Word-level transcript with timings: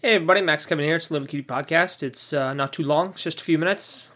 Hey 0.00 0.14
everybody, 0.14 0.42
Max 0.42 0.64
Kevin 0.64 0.84
here. 0.84 0.94
It's 0.94 1.08
the 1.08 1.14
Little 1.14 1.26
Cutie 1.26 1.44
Podcast. 1.44 2.04
It's 2.04 2.32
uh, 2.32 2.54
not 2.54 2.72
too 2.72 2.84
long, 2.84 3.08
it's 3.10 3.24
just 3.24 3.40
a 3.40 3.42
few 3.42 3.58
minutes. 3.58 4.08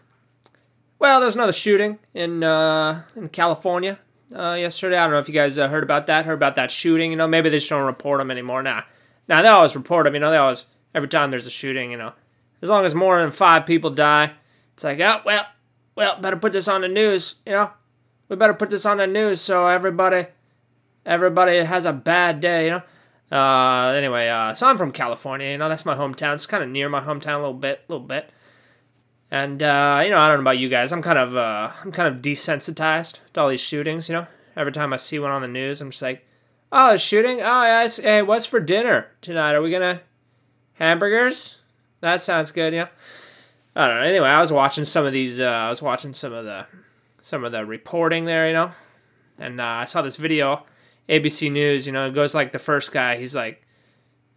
Well, 0.97 1.19
there's 1.19 1.35
another 1.35 1.51
shooting 1.51 1.99
in 2.13 2.41
uh, 2.41 3.03
in 3.17 3.27
California 3.27 3.99
uh, 4.33 4.53
yesterday. 4.53 4.95
I 4.95 5.03
don't 5.03 5.11
know 5.11 5.19
if 5.19 5.27
you 5.27 5.33
guys 5.33 5.59
uh, 5.59 5.67
heard 5.67 5.83
about 5.83 6.07
that. 6.07 6.25
Heard 6.25 6.35
about 6.35 6.55
that 6.55 6.71
shooting? 6.71 7.11
You 7.11 7.17
know, 7.17 7.27
maybe 7.27 7.49
they 7.49 7.57
just 7.57 7.69
don't 7.69 7.85
report 7.85 8.21
them 8.21 8.31
anymore. 8.31 8.63
Nah, 8.63 8.83
nah, 9.27 9.41
they 9.41 9.49
always 9.49 9.75
report 9.75 10.05
them. 10.05 10.13
You 10.13 10.21
know, 10.21 10.31
they 10.31 10.37
always 10.37 10.65
every 10.95 11.09
time 11.09 11.31
there's 11.31 11.47
a 11.47 11.51
shooting. 11.51 11.91
You 11.91 11.97
know, 11.97 12.13
as 12.61 12.69
long 12.69 12.85
as 12.85 12.95
more 12.95 13.21
than 13.21 13.31
five 13.31 13.65
people 13.65 13.89
die, 13.89 14.31
it's 14.75 14.85
like, 14.85 15.01
oh 15.01 15.19
well, 15.25 15.47
well, 15.97 16.17
better 16.21 16.37
put 16.37 16.53
this 16.53 16.69
on 16.69 16.79
the 16.79 16.87
news. 16.87 17.35
You 17.45 17.51
know, 17.51 17.71
we 18.29 18.37
better 18.37 18.53
put 18.53 18.69
this 18.69 18.85
on 18.85 18.99
the 18.99 19.07
news 19.07 19.41
so 19.41 19.67
everybody, 19.67 20.27
everybody 21.05 21.57
has 21.57 21.85
a 21.85 21.91
bad 21.91 22.39
day. 22.39 22.63
You 22.63 22.71
know. 22.71 22.83
Uh, 23.33 23.93
anyway, 23.95 24.29
uh, 24.29 24.53
so 24.53 24.67
I'm 24.67 24.77
from 24.77 24.91
California. 24.91 25.49
You 25.49 25.57
know, 25.57 25.67
that's 25.67 25.85
my 25.85 25.95
hometown. 25.95 26.35
It's 26.35 26.45
kind 26.45 26.63
of 26.63 26.69
near 26.69 26.87
my 26.87 27.01
hometown 27.01 27.33
a 27.33 27.37
little 27.37 27.53
bit, 27.55 27.81
a 27.89 27.91
little 27.91 28.05
bit. 28.05 28.29
And 29.31 29.63
uh, 29.63 30.01
you 30.03 30.11
know, 30.11 30.19
I 30.19 30.27
don't 30.27 30.37
know 30.37 30.41
about 30.41 30.59
you 30.59 30.69
guys. 30.69 30.91
I'm 30.91 31.01
kind 31.01 31.17
of, 31.17 31.35
uh, 31.35 31.71
I'm 31.83 31.91
kind 31.91 32.13
of 32.13 32.21
desensitized 32.21 33.17
to 33.33 33.41
all 33.41 33.49
these 33.49 33.59
shootings. 33.59 34.07
You 34.07 34.15
know, 34.15 34.27
every 34.55 34.71
time 34.71 34.93
I 34.93 34.97
see 34.97 35.17
one 35.17 35.31
on 35.31 35.41
the 35.41 35.47
news, 35.47 35.81
I'm 35.81 35.89
just 35.89 36.03
like, 36.03 36.23
oh, 36.71 36.95
shooting. 36.95 37.41
Oh, 37.41 37.63
yeah. 37.63 37.87
Hey, 37.87 38.21
what's 38.21 38.45
for 38.45 38.59
dinner 38.59 39.07
tonight? 39.21 39.53
Are 39.53 39.63
we 39.63 39.71
gonna 39.71 40.01
hamburgers? 40.73 41.57
That 42.01 42.21
sounds 42.21 42.51
good. 42.51 42.71
Yeah. 42.71 42.89
I 43.75 43.87
don't 43.87 43.97
know. 43.97 44.03
Anyway, 44.03 44.27
I 44.27 44.41
was 44.41 44.51
watching 44.51 44.85
some 44.85 45.07
of 45.07 45.13
these. 45.13 45.39
Uh, 45.39 45.45
I 45.45 45.69
was 45.69 45.81
watching 45.81 46.13
some 46.13 46.33
of 46.33 46.45
the, 46.45 46.67
some 47.23 47.43
of 47.43 47.51
the 47.51 47.65
reporting 47.65 48.25
there. 48.25 48.45
You 48.45 48.53
know, 48.53 48.71
and 49.39 49.59
uh, 49.59 49.63
I 49.63 49.85
saw 49.85 50.03
this 50.03 50.17
video 50.17 50.67
ABC 51.09 51.51
News, 51.51 51.85
you 51.85 51.91
know, 51.91 52.07
it 52.07 52.13
goes 52.13 52.33
like 52.33 52.51
the 52.51 52.59
first 52.59 52.91
guy. 52.91 53.17
He's 53.17 53.35
like, 53.35 53.65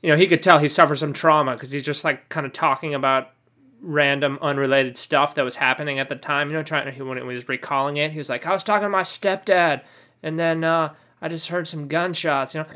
you 0.03 0.11
know, 0.11 0.17
he 0.17 0.27
could 0.27 0.43
tell 0.43 0.59
he 0.59 0.69
suffered 0.69 0.97
some 0.97 1.13
trauma 1.13 1.55
because 1.55 1.71
he's 1.71 1.83
just 1.83 2.05
like 2.05 2.29
kind 2.29 2.47
of 2.47 2.53
talking 2.53 2.95
about 2.95 3.31
random 3.81 4.39
unrelated 4.43 4.97
stuff 4.97 5.35
that 5.35 5.45
was 5.45 5.57
happening 5.57 5.99
at 5.99 6.09
the 6.09 6.17
time. 6.17 6.49
You 6.49 6.55
know, 6.55 6.63
trying 6.63 6.93
to 6.93 7.03
when 7.05 7.19
he 7.19 7.25
was 7.25 7.49
recalling 7.49 7.97
it, 7.97 8.13
he 8.13 8.19
was 8.19 8.29
like, 8.29 8.47
I 8.47 8.53
was 8.53 8.65
talking 8.65 8.87
to 8.87 8.91
my 8.91 9.03
stepdad, 9.03 9.83
and 10.23 10.39
then 10.39 10.65
uh, 10.65 10.95
I 11.21 11.29
just 11.29 11.49
heard 11.49 11.69
some 11.69 11.89
gunshots. 11.89 12.55
You 12.55 12.63
know, 12.63 12.67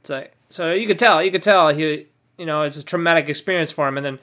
it's 0.00 0.10
like 0.10 0.34
so 0.48 0.72
you 0.72 0.86
could 0.86 0.98
tell, 0.98 1.22
you 1.22 1.30
could 1.30 1.42
tell 1.42 1.68
he, 1.68 2.06
you 2.38 2.46
know, 2.46 2.62
it's 2.62 2.76
a 2.76 2.84
traumatic 2.84 3.28
experience 3.28 3.70
for 3.70 3.88
him. 3.88 3.96
And 3.96 4.04
then 4.04 4.18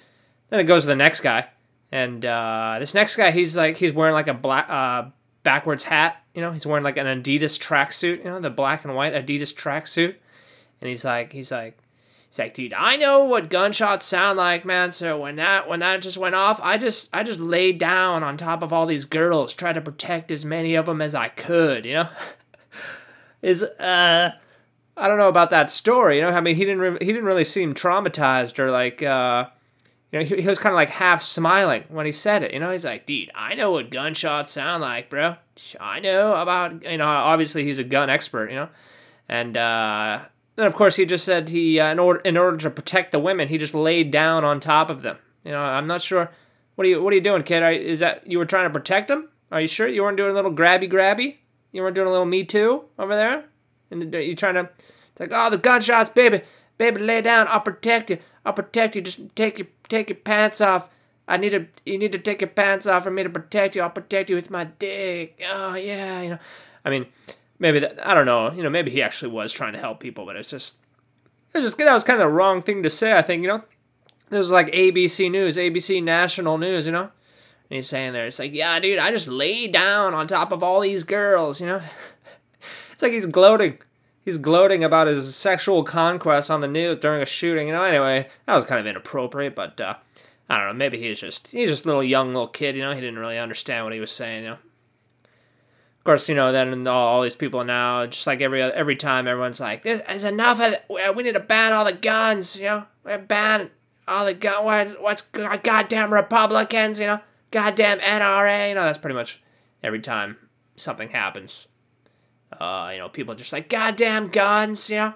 then 0.49 0.59
it 0.59 0.65
goes 0.65 0.83
to 0.83 0.87
the 0.87 0.95
next 0.95 1.21
guy, 1.21 1.47
and 1.91 2.25
uh, 2.25 2.77
this 2.79 2.93
next 2.93 3.15
guy, 3.15 3.31
he's 3.31 3.55
like 3.55 3.77
he's 3.77 3.93
wearing 3.93 4.13
like 4.13 4.27
a 4.27 4.33
black 4.33 4.69
uh, 4.69 5.09
backwards 5.43 5.83
hat. 5.83 6.17
You 6.39 6.45
know, 6.45 6.53
he's 6.53 6.65
wearing 6.65 6.85
like 6.85 6.95
an 6.95 7.05
Adidas 7.05 7.59
tracksuit. 7.59 8.19
You 8.19 8.23
know, 8.23 8.39
the 8.39 8.49
black 8.49 8.85
and 8.85 8.95
white 8.95 9.13
Adidas 9.13 9.53
tracksuit. 9.53 10.15
And 10.79 10.89
he's 10.89 11.03
like, 11.03 11.33
he's 11.33 11.51
like, 11.51 11.77
he's 12.29 12.39
like, 12.39 12.53
dude, 12.53 12.71
I 12.71 12.95
know 12.95 13.25
what 13.25 13.49
gunshots 13.49 14.05
sound 14.05 14.37
like, 14.37 14.63
man. 14.63 14.93
So 14.93 15.19
when 15.19 15.35
that 15.35 15.67
when 15.67 15.81
that 15.81 16.01
just 16.01 16.17
went 16.17 16.35
off, 16.35 16.57
I 16.63 16.77
just 16.77 17.09
I 17.11 17.23
just 17.23 17.41
laid 17.41 17.77
down 17.77 18.23
on 18.23 18.37
top 18.37 18.63
of 18.63 18.71
all 18.71 18.85
these 18.85 19.03
girls, 19.03 19.53
tried 19.53 19.73
to 19.73 19.81
protect 19.81 20.31
as 20.31 20.45
many 20.45 20.75
of 20.75 20.85
them 20.85 21.01
as 21.01 21.13
I 21.13 21.27
could. 21.27 21.83
You 21.83 21.95
know, 21.95 22.09
is 23.41 23.61
uh. 23.61 24.31
I 24.95 25.07
don't 25.07 25.17
know 25.17 25.29
about 25.29 25.49
that 25.51 25.71
story. 25.71 26.17
You 26.17 26.23
know, 26.23 26.29
I 26.29 26.41
mean, 26.41 26.55
he 26.55 26.65
didn't 26.65 26.79
re- 26.79 26.97
he 26.99 27.07
didn't 27.07 27.23
really 27.23 27.45
seem 27.45 27.73
traumatized 27.73 28.59
or 28.59 28.69
like 28.69 29.01
uh, 29.01 29.47
you 30.11 30.19
know, 30.19 30.25
he, 30.25 30.41
he 30.41 30.47
was 30.47 30.59
kind 30.59 30.73
of 30.73 30.77
like 30.77 30.89
half 30.89 31.21
smiling 31.21 31.83
when 31.89 32.05
he 32.05 32.11
said 32.11 32.43
it. 32.43 32.53
You 32.53 32.59
know, 32.59 32.71
he's 32.71 32.85
like, 32.85 33.05
dude, 33.05 33.31
I 33.35 33.55
know 33.55 33.71
what 33.71 33.91
gunshots 33.91 34.53
sound 34.53 34.81
like, 34.81 35.09
bro. 35.09 35.35
I 35.79 35.99
know 35.99 36.35
about, 36.35 36.83
you 36.83 36.97
know, 36.97 37.07
obviously 37.07 37.63
he's 37.63 37.79
a 37.79 37.83
gun 37.83 38.09
expert, 38.09 38.49
you 38.49 38.55
know. 38.55 38.69
And 39.27 39.55
uh, 39.55 40.21
then, 40.55 40.65
of 40.65 40.73
course, 40.73 40.95
he 40.95 41.05
just 41.05 41.25
said 41.25 41.49
he, 41.49 41.79
uh, 41.79 41.91
in, 41.91 41.99
order, 41.99 42.19
in 42.21 42.37
order 42.37 42.57
to 42.57 42.69
protect 42.69 43.11
the 43.11 43.19
women, 43.19 43.47
he 43.47 43.57
just 43.57 43.75
laid 43.75 44.09
down 44.09 44.43
on 44.43 44.59
top 44.59 44.89
of 44.89 45.03
them. 45.03 45.17
You 45.43 45.51
know, 45.51 45.61
I'm 45.61 45.87
not 45.87 46.01
sure. 46.01 46.31
What 46.75 46.85
are 46.85 46.89
you, 46.89 47.03
what 47.03 47.13
are 47.13 47.15
you 47.15 47.21
doing, 47.21 47.43
kid? 47.43 47.61
Are, 47.61 47.71
is 47.71 47.99
that, 47.99 48.29
you 48.29 48.39
were 48.39 48.45
trying 48.45 48.67
to 48.67 48.73
protect 48.73 49.09
them? 49.09 49.29
Are 49.51 49.61
you 49.61 49.67
sure 49.67 49.87
you 49.87 50.01
weren't 50.01 50.17
doing 50.17 50.31
a 50.31 50.35
little 50.35 50.53
grabby 50.53 50.91
grabby? 50.91 51.37
You 51.71 51.83
weren't 51.83 51.95
doing 51.95 52.07
a 52.07 52.11
little 52.11 52.25
me 52.25 52.43
too 52.43 52.85
over 52.97 53.15
there? 53.15 53.45
And 53.91 54.13
you 54.13 54.35
trying 54.35 54.55
to, 54.55 54.61
it's 54.61 55.19
like, 55.19 55.29
oh, 55.31 55.49
the 55.49 55.57
gunshots, 55.57 56.09
baby. 56.09 56.41
Baby, 56.77 57.01
lay 57.01 57.21
down. 57.21 57.47
I'll 57.49 57.59
protect 57.59 58.09
you. 58.09 58.19
I'll 58.45 58.53
protect 58.53 58.95
you. 58.95 59.01
Just 59.01 59.35
take 59.35 59.59
your 59.59 59.67
take 59.89 60.09
your 60.09 60.17
pants 60.17 60.61
off. 60.61 60.87
I 61.27 61.37
need 61.37 61.49
to. 61.49 61.67
You 61.85 61.97
need 61.97 62.11
to 62.13 62.19
take 62.19 62.41
your 62.41 62.49
pants 62.49 62.87
off 62.87 63.03
for 63.03 63.11
me 63.11 63.23
to 63.23 63.29
protect 63.29 63.75
you. 63.75 63.81
I'll 63.81 63.89
protect 63.89 64.29
you 64.29 64.35
with 64.35 64.49
my 64.49 64.63
dick. 64.63 65.41
Oh 65.51 65.75
yeah, 65.75 66.21
you 66.21 66.29
know. 66.31 66.39
I 66.85 66.89
mean, 66.89 67.07
maybe 67.59 67.79
that. 67.79 68.05
I 68.05 68.13
don't 68.13 68.25
know. 68.25 68.51
You 68.51 68.63
know, 68.63 68.69
maybe 68.69 68.91
he 68.91 69.01
actually 69.01 69.31
was 69.31 69.51
trying 69.51 69.73
to 69.73 69.79
help 69.79 69.99
people, 69.99 70.25
but 70.25 70.35
it's 70.35 70.49
just. 70.49 70.77
It's 71.53 71.63
just 71.63 71.77
that 71.77 71.93
was 71.93 72.03
kind 72.03 72.21
of 72.21 72.27
the 72.27 72.33
wrong 72.33 72.61
thing 72.61 72.83
to 72.83 72.89
say. 72.89 73.17
I 73.17 73.21
think 73.21 73.41
you 73.41 73.47
know. 73.47 73.63
This 74.29 74.39
was 74.39 74.51
like 74.51 74.67
ABC 74.67 75.29
News, 75.29 75.57
ABC 75.57 76.03
National 76.03 76.57
News. 76.57 76.85
You 76.85 76.93
know. 76.93 77.11
And 77.71 77.75
he's 77.75 77.89
saying 77.89 78.13
there, 78.13 78.25
it's 78.25 78.39
like, 78.39 78.53
yeah, 78.53 78.79
dude, 78.79 78.97
I 78.97 79.11
just 79.11 79.27
lay 79.27 79.67
down 79.67 80.15
on 80.15 80.25
top 80.25 80.51
of 80.51 80.63
all 80.63 80.79
these 80.79 81.03
girls. 81.03 81.59
You 81.59 81.67
know. 81.67 81.81
it's 82.93 83.03
like 83.03 83.11
he's 83.11 83.27
gloating 83.27 83.77
he's 84.23 84.37
gloating 84.37 84.83
about 84.83 85.07
his 85.07 85.35
sexual 85.35 85.83
conquest 85.83 86.51
on 86.51 86.61
the 86.61 86.67
news 86.67 86.97
during 86.97 87.21
a 87.21 87.25
shooting. 87.25 87.67
You 87.67 87.73
know, 87.73 87.83
anyway, 87.83 88.27
that 88.45 88.55
was 88.55 88.65
kind 88.65 88.79
of 88.79 88.87
inappropriate, 88.87 89.55
but 89.55 89.79
uh, 89.79 89.95
I 90.49 90.57
don't 90.57 90.67
know. 90.67 90.73
Maybe 90.73 90.99
he's 90.99 91.19
just 91.19 91.47
he's 91.47 91.69
just 91.69 91.85
a 91.85 91.87
little 91.87 92.03
young 92.03 92.27
little 92.27 92.47
kid. 92.47 92.75
You 92.75 92.83
know, 92.83 92.93
he 92.93 93.01
didn't 93.01 93.19
really 93.19 93.37
understand 93.37 93.85
what 93.85 93.93
he 93.93 93.99
was 93.99 94.11
saying. 94.11 94.43
You 94.43 94.49
know. 94.51 94.57
Of 95.97 96.03
course, 96.03 96.29
you 96.29 96.35
know. 96.35 96.51
Then 96.51 96.87
all, 96.87 97.07
all 97.07 97.21
these 97.21 97.35
people 97.35 97.63
now, 97.63 98.05
just 98.05 98.27
like 98.27 98.41
every 98.41 98.61
every 98.61 98.95
time, 98.95 99.27
everyone's 99.27 99.59
like, 99.59 99.83
"This 99.83 100.01
is 100.09 100.23
enough 100.23 100.61
of. 100.61 100.75
We 101.15 101.23
need 101.23 101.33
to 101.33 101.39
ban 101.39 101.73
all 101.73 101.85
the 101.85 101.93
guns." 101.93 102.55
You 102.55 102.65
know, 102.65 102.85
we 103.03 103.17
ban 103.17 103.69
all 104.07 104.25
the 104.25 104.33
gun. 104.33 104.63
What's, 104.63 104.93
what's 104.93 105.21
goddamn 105.21 106.13
Republicans? 106.13 106.99
You 106.99 107.07
know, 107.07 107.19
goddamn 107.51 107.99
NRA. 107.99 108.69
You 108.69 108.75
know, 108.75 108.83
that's 108.83 108.97
pretty 108.97 109.15
much 109.15 109.41
every 109.83 109.99
time 109.99 110.37
something 110.77 111.09
happens 111.09 111.67
uh, 112.59 112.89
you 112.93 112.99
know, 112.99 113.09
people 113.09 113.35
just 113.35 113.53
like 113.53 113.69
goddamn 113.69 114.29
guns, 114.29 114.89
you 114.89 114.97
know. 114.97 115.13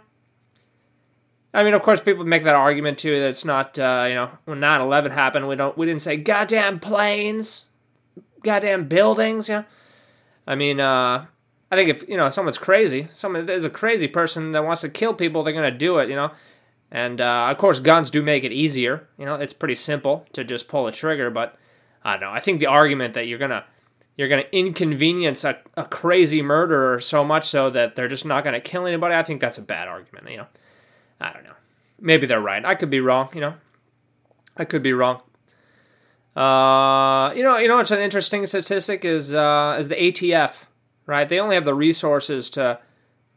I 1.54 1.64
mean, 1.64 1.76
of 1.76 1.84
course, 1.84 2.00
people 2.00 2.24
make 2.26 2.46
that 2.46 2.56
argument 2.56 2.98
too 2.98 3.20
that 3.20 3.30
it's 3.30 3.46
not, 3.46 3.78
uh, 3.78 4.06
you 4.08 4.16
know, 4.16 4.32
when 4.46 4.60
9/11 4.60 5.12
happened, 5.12 5.48
we 5.48 5.56
don't, 5.56 5.78
we 5.78 5.86
didn't 5.86 6.02
say 6.02 6.18
goddamn 6.18 6.80
planes, 6.80 7.66
goddamn 8.44 8.88
buildings, 8.88 9.50
you 9.50 9.56
know. 9.56 9.66
I 10.48 10.56
mean, 10.56 10.80
uh, 10.80 11.26
I 11.72 11.76
think 11.76 11.90
if 11.90 12.08
you 12.08 12.18
know 12.18 12.30
someone's 12.30 12.58
crazy, 12.58 13.08
someone 13.14 13.46
there's 13.46 13.66
a 13.66 13.70
crazy 13.70 14.08
person 14.08 14.52
that 14.52 14.64
wants 14.64 14.82
to 14.82 14.90
kill 14.90 15.14
people, 15.14 15.44
they're 15.44 15.54
gonna 15.54 15.72
do 15.72 15.98
it, 16.00 16.10
you 16.10 16.16
know. 16.16 16.32
And 16.92 17.20
uh, 17.20 17.48
of 17.50 17.58
course, 17.58 17.80
guns 17.80 18.12
do 18.12 18.22
make 18.22 18.44
it 18.44 18.52
easier. 18.52 19.08
You 19.18 19.26
know, 19.26 19.36
it's 19.36 19.54
pretty 19.54 19.74
simple 19.76 20.28
to 20.34 20.44
just 20.44 20.68
pull 20.68 20.86
a 20.86 20.92
trigger. 20.92 21.32
But 21.32 21.58
I 22.04 22.12
don't 22.12 22.22
know. 22.22 22.32
I 22.32 22.40
think 22.40 22.60
the 22.60 22.68
argument 22.68 23.16
that 23.16 23.28
you're 23.28 23.40
gonna 23.40 23.66
you're 24.16 24.28
going 24.28 24.44
to 24.44 24.56
inconvenience 24.56 25.44
a, 25.44 25.58
a 25.76 25.86
crazy 25.86 26.42
murderer 26.42 27.00
so 27.00 27.24
much 27.24 27.48
so 27.48 27.70
that 27.72 27.96
they're 27.96 28.08
just 28.08 28.26
not 28.26 28.44
going 28.44 28.54
to 28.54 28.62
kill 28.62 28.86
anybody. 28.86 29.16
I 29.16 29.24
think 29.24 29.42
that's 29.42 29.58
a 29.58 29.62
bad 29.62 29.88
argument, 29.88 30.30
you 30.30 30.38
know. 30.38 30.48
I 31.20 31.34
don't 31.34 31.44
know. 31.44 31.56
Maybe 32.00 32.28
they're 32.28 32.42
right. 32.42 32.64
I 32.64 32.76
could 32.76 32.90
be 32.90 33.00
wrong, 33.00 33.30
you 33.34 33.42
know. 33.42 33.56
I 34.58 34.66
could 34.66 34.84
be 34.84 34.94
wrong. 34.94 35.22
Uh, 36.36 37.34
you 37.36 37.44
know, 37.44 37.58
you 37.58 37.68
know 37.68 37.78
what's 37.78 37.92
an 37.92 38.00
interesting 38.00 38.46
statistic 38.48 39.06
is 39.06 39.34
uh, 39.34 39.78
is 39.80 39.88
the 39.88 39.96
ATF, 39.96 40.64
right? 41.06 41.30
They 41.30 41.40
only 41.40 41.56
have 41.56 41.66
the 41.66 41.76
resources 41.76 42.50
to 42.52 42.80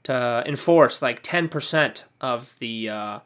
to 0.04 0.42
enforce 0.46 1.02
like 1.02 1.22
10% 1.22 2.04
of 2.20 2.54
the 2.58 2.88
uh, 2.88 3.18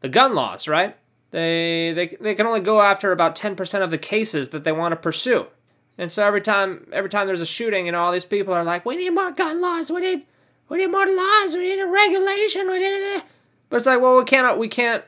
the 0.00 0.08
gun 0.08 0.34
laws, 0.34 0.68
right? 0.68 0.96
They, 1.32 1.92
they 1.92 2.16
they 2.20 2.34
can 2.34 2.46
only 2.46 2.60
go 2.60 2.80
after 2.80 3.12
about 3.12 3.36
10% 3.36 3.82
of 3.82 3.90
the 3.90 3.98
cases 3.98 4.50
that 4.50 4.64
they 4.64 4.72
want 4.72 4.92
to 4.92 4.96
pursue. 4.96 5.46
And 5.98 6.10
so 6.10 6.24
every 6.24 6.40
time 6.40 6.86
every 6.92 7.10
time 7.10 7.26
there's 7.26 7.40
a 7.40 7.46
shooting 7.46 7.88
and 7.88 7.96
all 7.96 8.12
these 8.12 8.24
people 8.24 8.54
are 8.54 8.64
like, 8.64 8.84
We 8.84 8.96
need 8.96 9.10
more 9.10 9.32
gun 9.32 9.60
laws, 9.60 9.90
we 9.90 10.00
need 10.00 10.26
we 10.68 10.78
need 10.78 10.88
more 10.88 11.06
laws, 11.06 11.54
we 11.54 11.60
need 11.60 11.80
a 11.80 11.86
regulation, 11.86 12.68
we 12.68 12.78
need 12.78 13.22
But 13.68 13.78
it's 13.78 13.86
like, 13.86 14.00
well 14.00 14.16
we 14.16 14.24
cannot 14.24 14.58
we 14.58 14.68
can't 14.68 15.04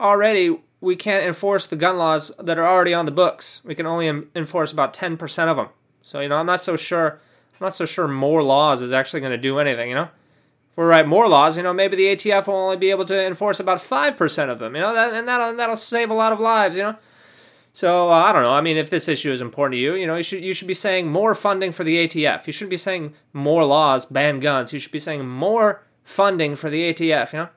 already 0.00 0.58
we 0.80 0.96
can't 0.96 1.24
enforce 1.24 1.66
the 1.66 1.76
gun 1.76 1.96
laws 1.96 2.30
that 2.38 2.58
are 2.58 2.66
already 2.66 2.92
on 2.92 3.06
the 3.06 3.10
books. 3.10 3.60
We 3.64 3.74
can 3.74 3.86
only 3.86 4.08
enforce 4.34 4.72
about 4.72 4.94
10% 4.94 5.48
of 5.48 5.56
them. 5.56 5.68
So, 6.02 6.20
you 6.20 6.28
know, 6.28 6.36
I'm 6.36 6.46
not 6.46 6.60
so 6.60 6.76
sure 6.76 7.20
I'm 7.60 7.64
not 7.64 7.76
so 7.76 7.86
sure 7.86 8.06
more 8.06 8.42
laws 8.42 8.82
is 8.82 8.92
actually 8.92 9.20
going 9.20 9.32
to 9.32 9.38
do 9.38 9.58
anything, 9.58 9.88
you 9.88 9.94
know? 9.94 10.08
If 10.70 10.76
we 10.76 10.84
write 10.84 11.08
more 11.08 11.26
laws, 11.26 11.56
you 11.56 11.62
know, 11.62 11.72
maybe 11.72 11.96
the 11.96 12.04
ATF 12.04 12.46
will 12.46 12.54
only 12.54 12.76
be 12.76 12.90
able 12.90 13.06
to 13.06 13.26
enforce 13.26 13.60
about 13.60 13.80
5% 13.80 14.50
of 14.50 14.58
them, 14.58 14.74
you 14.74 14.82
know, 14.82 14.92
that, 14.92 15.14
and 15.14 15.26
that'll, 15.26 15.56
that'll 15.56 15.76
save 15.76 16.10
a 16.10 16.14
lot 16.14 16.32
of 16.32 16.40
lives, 16.40 16.76
you 16.76 16.82
know? 16.82 16.96
So 17.76 18.08
uh, 18.10 18.14
I 18.14 18.32
don't 18.32 18.40
know. 18.40 18.54
I 18.54 18.62
mean, 18.62 18.78
if 18.78 18.88
this 18.88 19.06
issue 19.06 19.30
is 19.30 19.42
important 19.42 19.74
to 19.74 19.78
you, 19.78 19.96
you 19.96 20.06
know, 20.06 20.16
you 20.16 20.22
should 20.22 20.42
you 20.42 20.54
should 20.54 20.66
be 20.66 20.72
saying 20.72 21.12
more 21.12 21.34
funding 21.34 21.72
for 21.72 21.84
the 21.84 22.08
ATF. 22.08 22.46
You 22.46 22.52
shouldn't 22.54 22.70
be 22.70 22.78
saying 22.78 23.12
more 23.34 23.66
laws 23.66 24.06
ban 24.06 24.40
guns. 24.40 24.72
You 24.72 24.78
should 24.78 24.92
be 24.92 24.98
saying 24.98 25.28
more 25.28 25.84
funding 26.02 26.56
for 26.56 26.70
the 26.70 26.94
ATF. 26.94 27.34
You 27.34 27.38
know. 27.40 27.48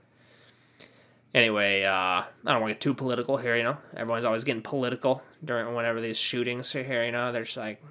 Anyway, 1.34 1.84
uh, 1.84 1.94
I 1.94 2.26
don't 2.44 2.60
want 2.60 2.72
to 2.72 2.74
get 2.74 2.82
too 2.82 2.94
political 2.94 3.38
here. 3.38 3.56
You 3.56 3.64
know, 3.64 3.78
everyone's 3.96 4.26
always 4.26 4.44
getting 4.44 4.62
political 4.62 5.24
during 5.46 5.74
whenever 5.74 6.02
these 6.02 6.18
shootings 6.18 6.76
are 6.76 6.84
here. 6.84 7.06
You 7.06 7.14
know, 7.14 7.32
they're 7.32 7.46
just 7.46 7.56
like, 7.56 7.82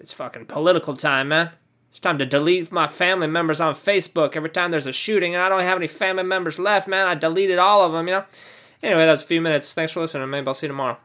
it's 0.00 0.12
fucking 0.12 0.46
political 0.46 0.96
time, 0.96 1.28
man. 1.28 1.50
It's 1.90 2.00
time 2.00 2.18
to 2.18 2.26
delete 2.26 2.72
my 2.72 2.88
family 2.88 3.28
members 3.28 3.60
on 3.60 3.76
Facebook 3.76 4.34
every 4.34 4.50
time 4.50 4.72
there's 4.72 4.88
a 4.88 4.92
shooting, 4.92 5.36
and 5.36 5.42
I 5.44 5.48
don't 5.48 5.60
have 5.60 5.78
any 5.78 5.86
family 5.86 6.24
members 6.24 6.58
left, 6.58 6.88
man. 6.88 7.06
I 7.06 7.14
deleted 7.14 7.60
all 7.60 7.82
of 7.82 7.92
them. 7.92 8.08
You 8.08 8.14
know. 8.14 8.24
Anyway, 8.82 9.06
that's 9.06 9.22
a 9.22 9.26
few 9.26 9.40
minutes. 9.40 9.72
Thanks 9.72 9.92
for 9.92 10.00
listening. 10.00 10.28
Maybe 10.30 10.48
I'll 10.48 10.54
see 10.54 10.66
you 10.66 10.72
tomorrow. 10.72 10.98